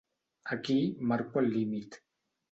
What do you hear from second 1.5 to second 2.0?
límit.